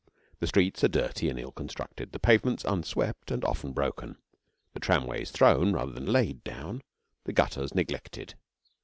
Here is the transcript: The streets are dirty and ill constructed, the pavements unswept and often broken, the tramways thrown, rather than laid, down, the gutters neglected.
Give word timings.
The 0.39 0.47
streets 0.47 0.83
are 0.83 0.87
dirty 0.87 1.29
and 1.29 1.37
ill 1.37 1.51
constructed, 1.51 2.11
the 2.11 2.17
pavements 2.17 2.65
unswept 2.65 3.29
and 3.29 3.45
often 3.45 3.71
broken, 3.71 4.17
the 4.73 4.79
tramways 4.79 5.29
thrown, 5.29 5.73
rather 5.73 5.91
than 5.91 6.07
laid, 6.07 6.43
down, 6.43 6.81
the 7.25 7.33
gutters 7.33 7.75
neglected. 7.75 8.33